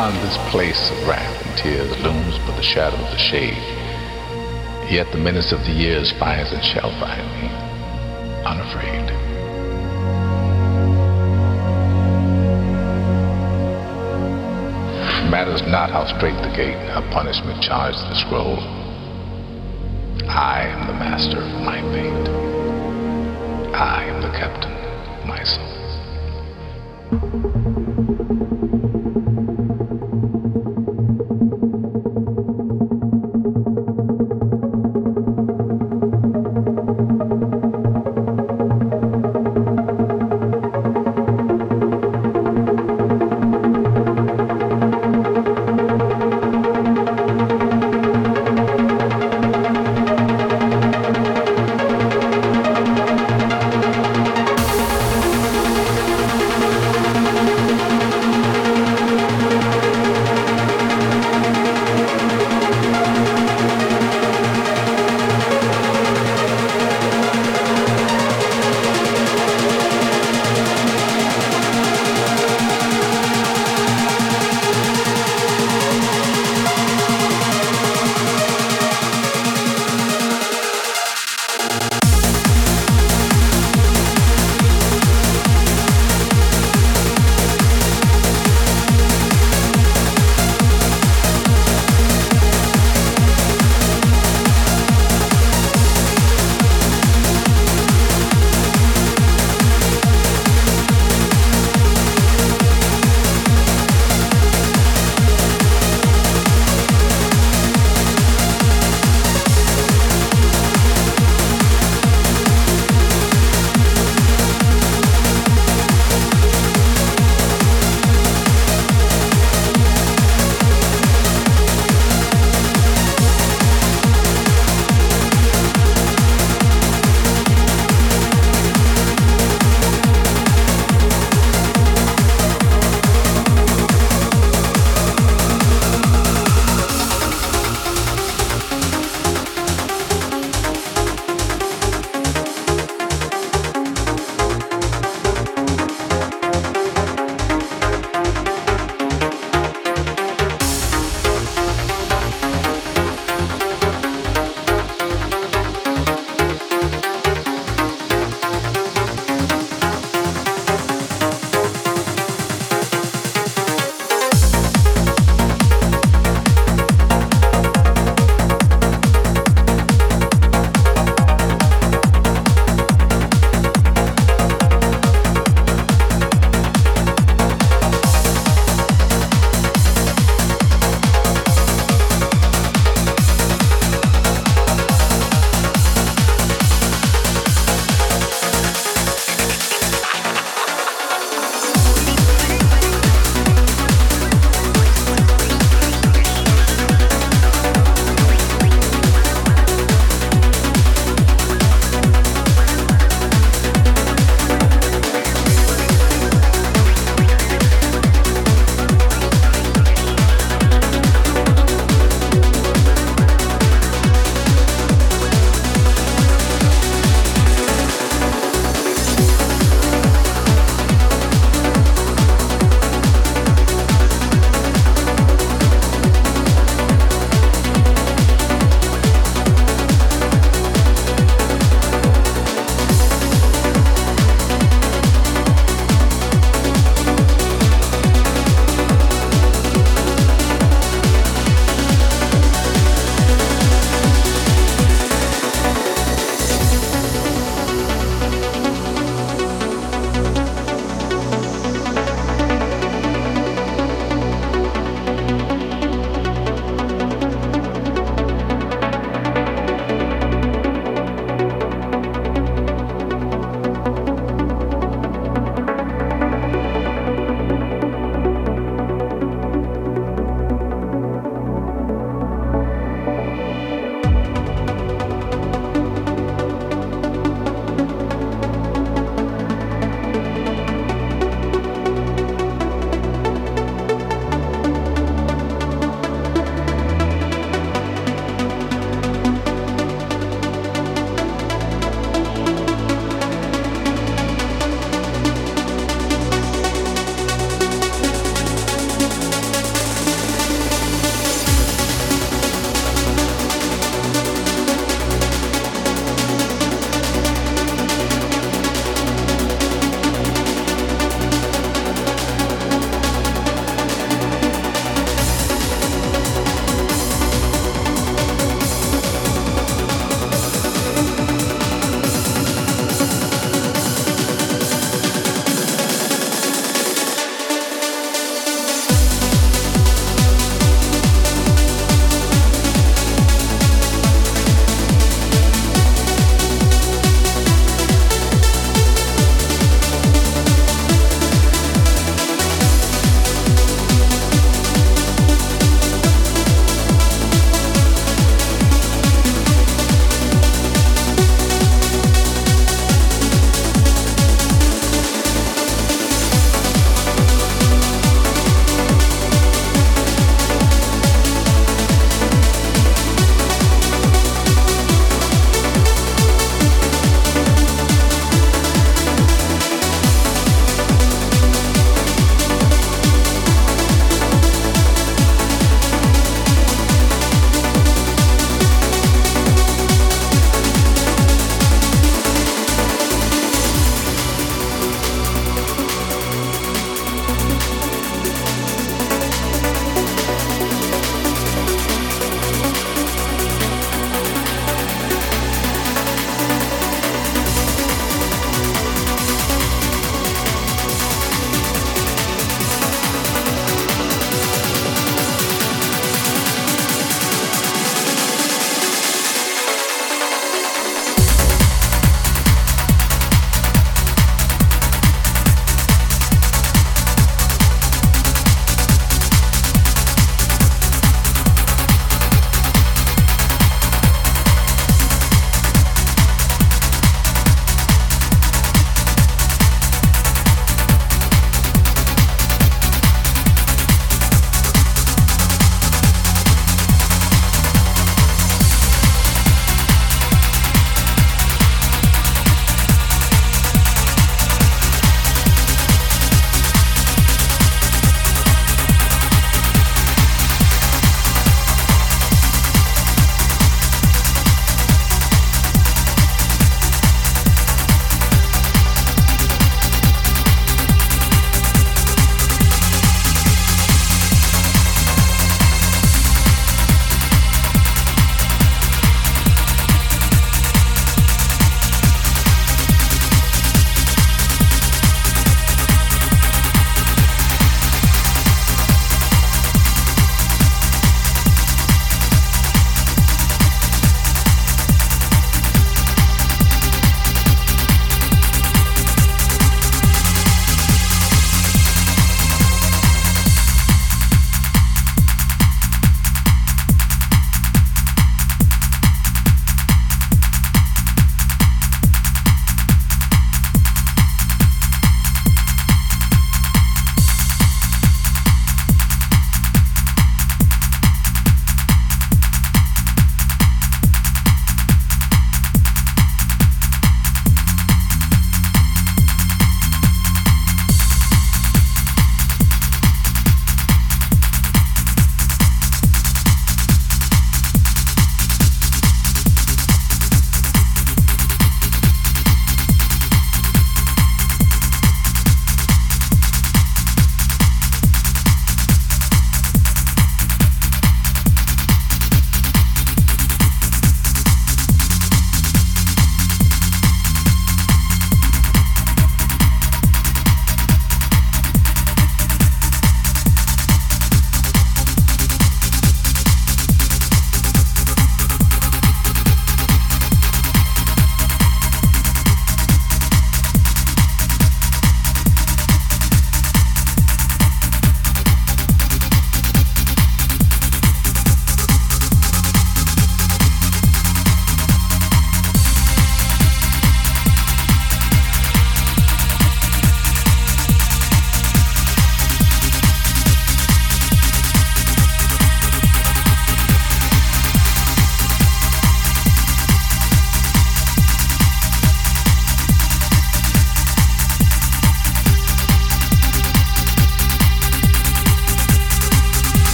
[0.00, 3.62] Beyond this place of wrath and tears looms but the shadow of the shade.
[4.90, 7.48] Yet the menace of the years finds and shall find me,
[8.46, 9.04] unafraid.
[15.30, 18.58] Matters not how strait the gate, how punishment charged the scroll.
[20.30, 22.28] I am the master of my fate.
[23.74, 25.69] I am the captain of my soul.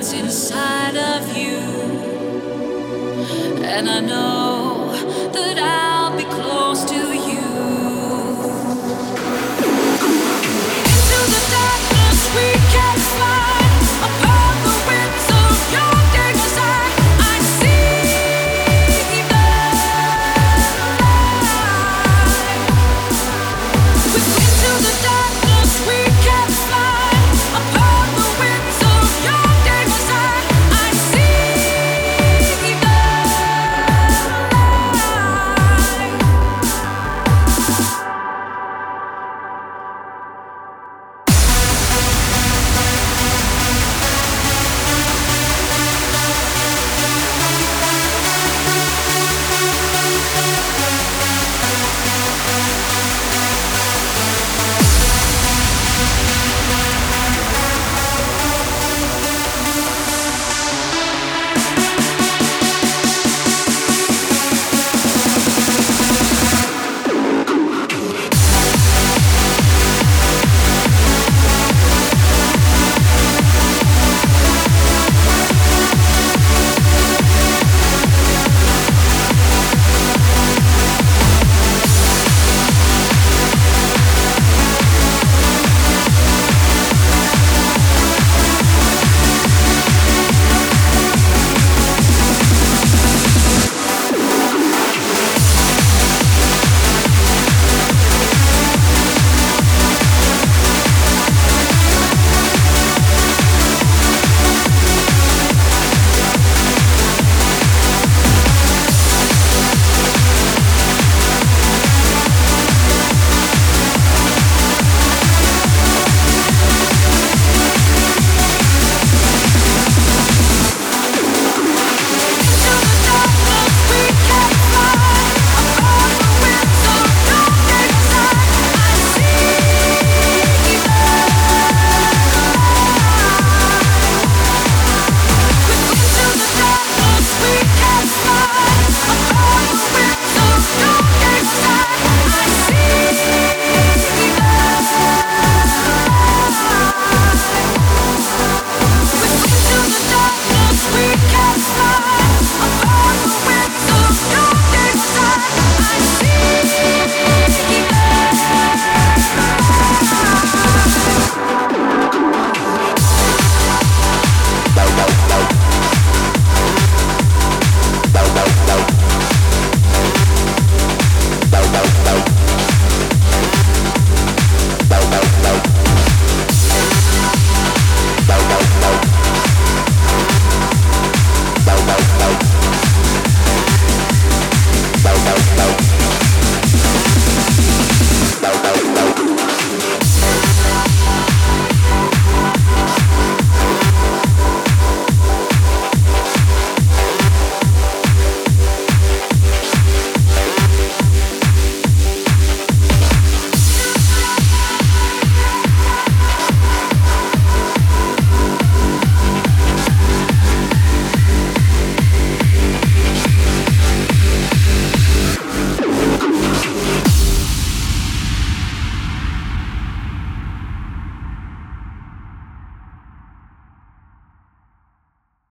[0.00, 1.58] Burns inside of you.
[3.62, 4.49] And I know